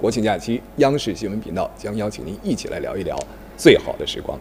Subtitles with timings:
[0.00, 3.14] 国庆假期，央视新闻频道将邀请您一起来聊一聊
[3.58, 4.38] 最好的时光。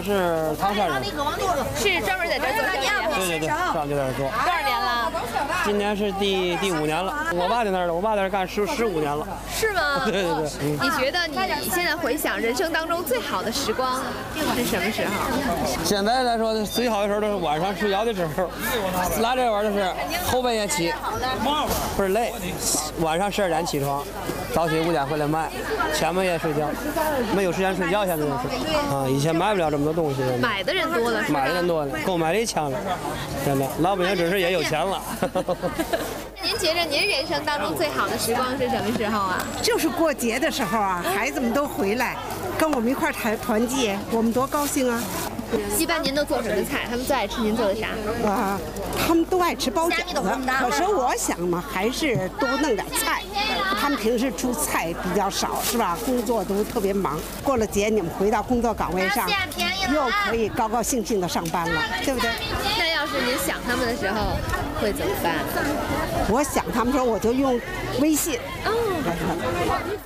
[0.00, 1.04] 我是唐山人，
[1.76, 3.12] 是专门在这儿做生意的？
[3.16, 5.12] 对对对，上就在这儿做，多少年了？
[5.62, 7.14] 今年是第第五年了。
[7.34, 9.28] 我爸在那儿了，我爸在这儿干十十五年了。
[9.54, 10.00] 是吗？
[10.08, 14.00] 对对对，嗯你觉得你现在回想人生当中最好的时光
[14.56, 15.12] 是什么时候？
[15.84, 18.48] 现在来说最好的时候都是晚上睡觉的时候，
[19.20, 19.84] 来这玩意儿就是
[20.24, 20.94] 后半夜起，
[21.98, 22.32] 倍儿累，
[23.00, 24.02] 晚上十二点起床，
[24.54, 25.48] 早起五点回来卖，
[25.94, 26.68] 前半夜睡觉，
[27.34, 28.30] 没有时间睡觉，现在就是
[28.92, 31.40] 啊，以前买不了这么多东西，买的人多了是吧？
[31.40, 32.78] 买的人多了，购买力强了，
[33.44, 35.00] 真的，老百姓真是也有钱了。
[36.42, 39.44] 您觉着您人生当中最好的时光是什么时候啊？
[39.62, 42.16] 就是过节的时候啊，孩子们都回来，
[42.58, 45.02] 跟我们一块儿团团聚，我们多高兴啊！
[45.78, 46.86] 一般您都做什么菜？
[46.88, 47.88] 他们最爱吃您做的啥？
[48.28, 48.58] 啊，
[49.06, 50.20] 他们都爱吃包饺子，
[50.60, 53.22] 可是我想嘛，还是多弄点菜。
[53.80, 55.96] 他们平时出菜比较少，是吧？
[56.04, 59.28] 工作都特别忙，过了节你们回到工作岗位上，
[59.92, 62.30] 又可以高高兴兴的上班了，对不对？
[62.78, 64.36] 那要是您想他们的时候，
[64.80, 65.34] 会怎么办？
[66.28, 67.58] 我想他们说，我就用
[68.00, 68.38] 微信。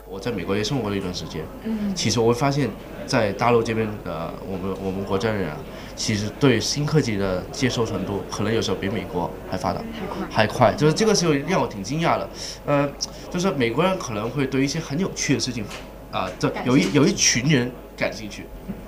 [0.08, 2.70] 我在美国也生活了一段时间，嗯其实我会发现，
[3.06, 5.56] 在大陆这边的我们我们国家人啊，
[5.96, 9.82] 其实对新科技的接受程度，可能有时候比美国还发达，
[10.30, 12.28] 还快，就是这个时候让我挺惊讶的。
[12.64, 12.88] 呃，
[13.30, 15.64] 就是美国人可能会对一些很有趣的事情，
[16.12, 18.46] 啊、这有一有一群人感兴趣，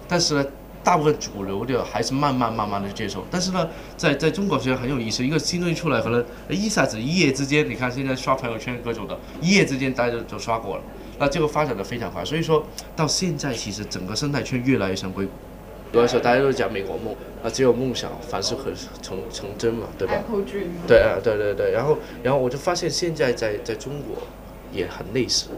[0.09, 0.47] 但是呢。
[0.87, 10.83] 大部分主流的还是慢慢慢慢的接受，但是呢，在在中国其实很有意思，一个新东西出来，可能一下子一夜之间，你看现在刷朋友圈各种的，一夜之间大家就就刷过了，
[11.19, 15.33] 那这个发展的非常快，所以说到现在其实整个生态圈越来越像硅谷。
[15.93, 17.13] 有的时候大家都讲美国梦，
[17.43, 18.71] 啊，只有梦想，凡事可
[19.03, 20.23] 成成真嘛，对吧？
[20.87, 24.23] 对啊，对对对，然后然后我就发现现在在在中国
[24.73, 25.49] 也很类似，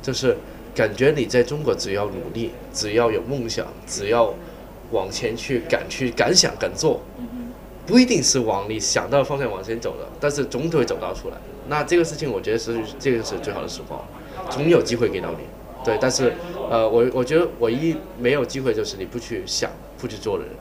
[0.00, 0.34] 就是
[0.74, 4.32] 感觉你在中国只要努力，只要有梦想，只要
[4.90, 7.00] 往前去敢去敢想敢做，
[7.86, 11.36] 不一定是往你想到的方向往前走的，但是总会走到出来。
[11.68, 14.04] 那这个事情我觉得是这个是最好的时候，
[14.50, 15.38] 总有机会给到你。
[15.84, 16.32] 对，但是
[16.70, 20.52] 呃，我我觉得唯一没有机会就是你不去想、不去做的人。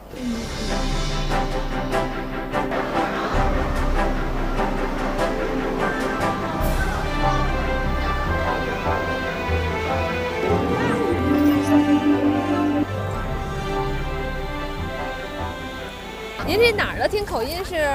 [17.38, 17.88] 口音是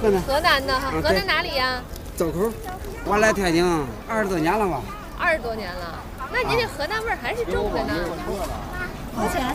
[0.00, 0.90] 河南河南的哈？
[0.90, 1.82] 河南哪里呀？
[2.16, 2.50] 周口，
[3.04, 3.62] 我来天津
[4.08, 4.80] 二十多年了吧。
[5.18, 6.02] 二十多年了。
[6.32, 7.92] 那您这河南味儿还是重着呢。
[9.14, 9.54] 多少钱？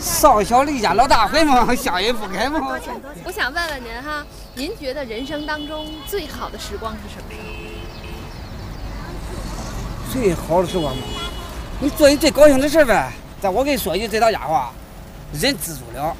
[0.00, 2.74] 少小离家老大回嘛， 乡音不改嘛。
[3.22, 7.36] 我想问问您哈，您觉得人生当中最好的时光是什么时
[10.08, 10.10] 候？
[10.10, 11.02] 最好的时光嘛，
[11.80, 13.12] 你做你最高兴的事儿呗。
[13.42, 14.72] 但我跟你说一句这套家话，
[15.34, 16.16] 人知足了，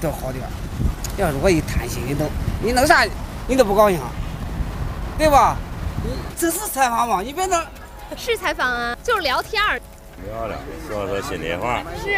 [0.00, 0.50] 都好点儿。
[1.16, 2.24] 要是我一贪心，你都
[2.62, 3.04] 你弄啥
[3.46, 4.00] 你都不高兴，
[5.18, 5.56] 对吧？
[6.02, 7.20] 你这是采访吗？
[7.22, 7.60] 你别弄。
[8.16, 9.80] 是采访啊，就是聊天儿。
[10.26, 10.56] 聊聊，
[10.86, 12.08] 说说心里话，是？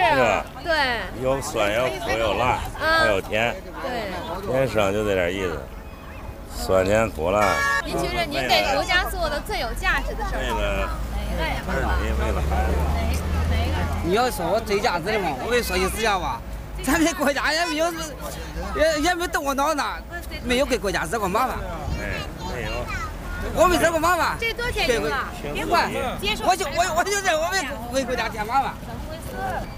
[0.65, 4.53] 对有酸有苦有辣，还有甜，对。
[4.53, 5.61] 人生就这点意思，
[6.57, 7.55] 酸甜苦辣。
[7.85, 10.55] 您觉得您给国家做的最有价值的事为儿？
[10.55, 10.89] 了
[11.69, 11.73] 儿
[12.03, 12.73] 女，为了孩子。
[14.05, 16.41] 你要说我最价值的嘛，我跟你说句实话吧，
[16.83, 17.93] 咱们国家也没有，
[18.77, 19.83] 也也没动过脑子，
[20.45, 21.57] 没有给国家惹过麻烦。
[22.01, 22.21] 哎，
[22.55, 22.71] 没有。
[23.55, 24.37] 我没惹过麻烦。
[24.39, 25.91] 这多天对津了，别管，
[26.45, 28.73] 我就我我就认我为为国家添麻烦。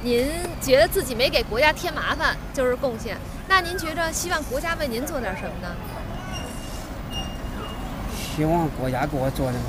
[0.03, 3.17] 您觉得自己没给国家添麻烦就是贡献，
[3.49, 5.69] 那您觉着希望国家为您做点什么呢？
[8.37, 9.65] 希望国家给我做什么。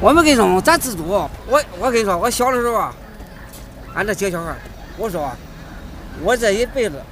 [0.00, 1.04] 我们跟你说，咱自主。
[1.04, 2.94] 我我跟你说，我小的时候啊，
[3.94, 4.56] 俺这几个小孩儿，
[4.96, 5.36] 我说啊，
[6.22, 7.02] 我这一辈子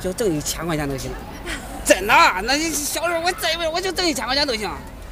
[0.00, 1.10] 就挣一千块钱都行。
[1.84, 4.68] 真的，那你小时候我这一辈子我就挣一千块钱都行，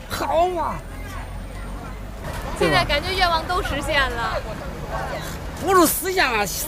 [0.09, 0.75] 好嘛？
[2.59, 4.37] 现在感觉愿望都实现了。
[5.61, 6.67] 不如实现了，是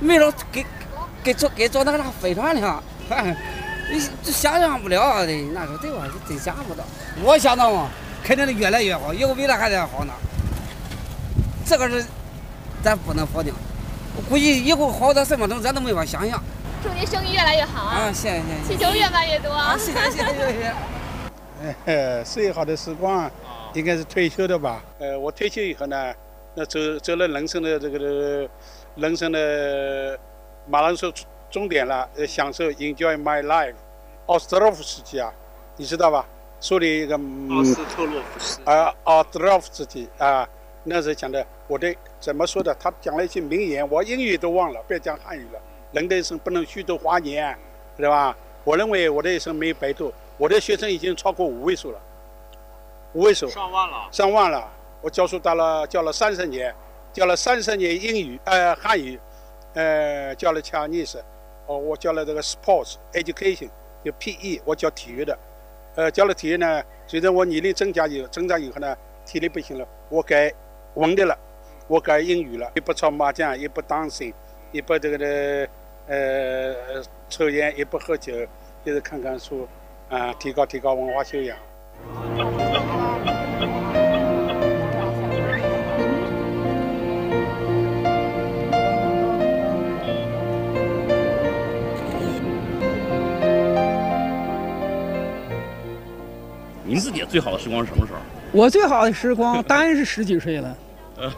[0.00, 0.66] 没了给
[1.22, 2.82] 给坐给坐那个啥飞船了，
[3.90, 6.04] 你这想象不了的，那个对吧？
[6.04, 6.82] 你真想不到。
[7.22, 7.88] 我想到嘛，
[8.24, 10.12] 肯定是越来越好，以后未来还得好呢。
[11.64, 12.04] 这个是
[12.82, 13.54] 咱不能否定。
[14.28, 16.42] 估计以后好到什么程度，咱都没法想象。
[16.82, 18.12] 祝您生意越来越好啊！
[18.12, 19.76] 谢谢谢谢，气球越卖越多啊。
[19.76, 20.74] 谢谢谢谢谢谢。
[21.86, 23.30] 呃，最 好的时光
[23.74, 24.82] 应该是退休的吧？
[24.98, 26.14] 呃，我退休以后呢，
[26.54, 28.48] 那走走了人生的这个
[28.94, 30.18] 人生的
[30.68, 31.12] 马上说
[31.50, 33.74] 终点了，呃，享受 enjoy my life。
[34.26, 35.32] 奥斯特洛夫斯基啊，
[35.76, 36.24] 你知道吧？
[36.60, 37.14] 说的一个
[37.50, 40.48] 奥斯特洛夫斯啊，奥斯特洛夫斯基啊，
[40.88, 42.74] 那时候讲的，我的怎么说的？
[42.80, 45.60] 他讲了一句名言，我英语都忘了，不要讲汉语了。
[45.92, 47.56] 人的一生不能虚度华年，
[47.96, 48.36] 对吧？
[48.64, 52.00] 我认为我的一生没有白度，我的学生已经超过五位数了，
[53.12, 54.70] 五位数，上万了，上万了。
[55.00, 56.74] 我教书到了教了三十年，
[57.12, 59.18] 教了三十年英语，呃，汉语，
[59.74, 61.18] 呃，教了 Chinese，
[61.66, 63.68] 哦，我教了这个 sports education，
[64.04, 65.38] 就 PE，我教体育的，
[65.94, 70.52] 呃，教了体育呢，随着我年龄增加以增长以后呢，体力不行了，我改
[70.94, 71.38] 文的了，
[71.86, 74.32] 我改英语了，也不炒麻将，也不打牌。
[74.70, 75.66] 也不这个的，
[76.08, 78.34] 呃，抽烟也不喝酒，
[78.84, 79.66] 就是看看书，
[80.10, 81.56] 啊，提高提高文化修养。
[96.84, 98.18] 您自己最好的时光是什么时候？
[98.52, 100.76] 我最好的时光 当然是十几岁了，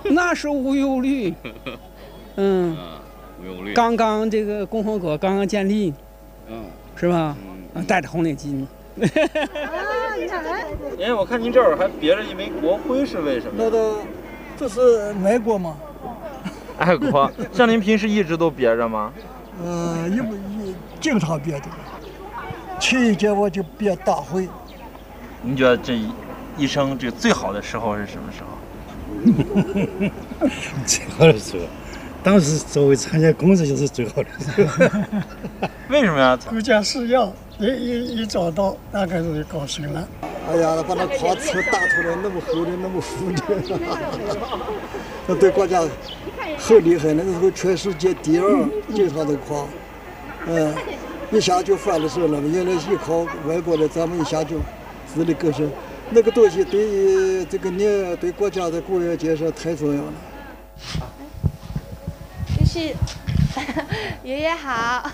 [0.05, 1.35] 那时候无忧虑，
[2.37, 2.77] 嗯。
[3.75, 5.95] 刚刚这个共和国刚刚建立，
[6.47, 6.63] 嗯，
[6.95, 7.35] 是吧？
[7.75, 8.63] 嗯，戴着红领巾。
[8.63, 10.45] 啊，你看，
[11.01, 13.55] 哎，我看您这儿还别着一枚国徽，是为什么？
[13.57, 13.97] 那都，
[14.59, 15.75] 这是爱国吗？
[16.79, 19.11] 爱国，像您平时一直都别着吗？
[19.65, 21.67] 呃，一不一经常别的，
[22.79, 24.47] 情人节我就别大会。
[25.41, 26.11] 你觉得这一
[26.67, 28.51] 生这最好的时候是什么时候？
[30.87, 31.65] 最好的时候。
[32.23, 34.85] 当时作为参加工作就是最好的时候，
[35.89, 36.39] 为什么呀？
[36.51, 40.07] 国家需要，一一一找到，那开始就高兴了。
[40.47, 43.43] 哎呀，把那矿车打出来那么厚的，那么富的，
[45.27, 45.81] 那对国家
[46.59, 47.15] 很厉害。
[47.15, 49.67] 那个时候全世界第二经常的矿，
[50.47, 50.75] 嗯，
[51.33, 52.39] 一下就翻了手了。
[52.43, 54.57] 原来依靠外国的，咱们一下就
[55.07, 55.71] 自力更生。
[56.13, 57.85] 那个东西对这个你
[58.17, 60.13] 对国家的工业建设太重要了。
[62.59, 62.95] 就是，
[64.25, 65.11] 爷爷好。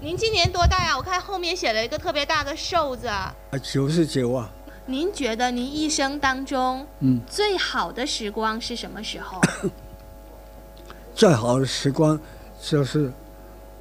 [0.00, 0.96] 您今年多大呀？
[0.96, 3.06] 我看后面写了一个特别大的寿字。
[3.06, 4.50] 啊，九十九啊。
[4.86, 9.40] 您觉得您一生当中，嗯，最好的时光是什么时候？
[11.14, 12.20] 最好的时光
[12.60, 13.10] 就是，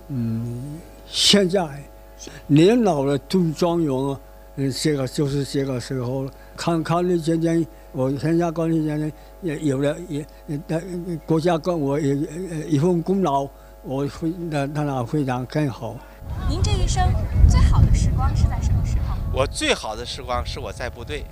[0.07, 1.83] 嗯，现在，
[2.47, 4.17] 年老了读状元，
[4.55, 6.29] 嗯，这个就是这个时候。
[6.55, 9.11] 看看你今年，我参加过你今年
[9.41, 10.23] 也有了也
[10.67, 10.79] 呃
[11.25, 12.15] 国家跟我也
[12.67, 13.47] 一份功劳，
[13.81, 15.95] 我会那那非常更好。
[16.47, 17.03] 您这一生
[17.49, 19.15] 最好的时光是在什么时候？
[19.33, 21.25] 我最好的时光是我在部队，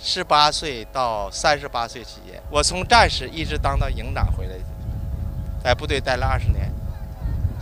[0.00, 4.56] 十八岁到三十八岁期间，我从战士一直当到营长回来，
[5.62, 6.68] 在部队待了二十年，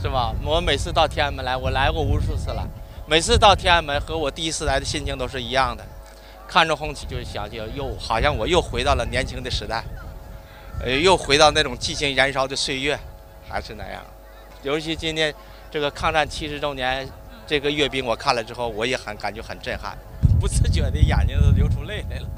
[0.00, 0.34] 是吧？
[0.42, 2.66] 我每次到天安门来，我来过无数次了，
[3.08, 5.84] 每次到天安门和我第一次来的心情都是一样的。
[6.48, 9.84] 看着红旗就想起，又好像我又回到了年轻的时代，
[10.80, 12.98] 呃，又回到那种激情燃烧的岁月，
[13.48, 14.02] 还是那样。
[14.62, 15.32] 尤其今天
[15.70, 17.08] 这个抗战七十周年
[17.46, 19.96] 这个阅兵，我看了之后，我也很感觉很震撼，
[20.40, 22.28] 不自觉的眼睛都流出泪来了。